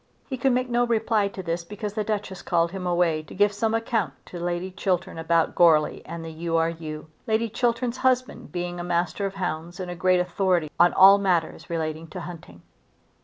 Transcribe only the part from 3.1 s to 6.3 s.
to give some account to Lady Chiltern about Goarly and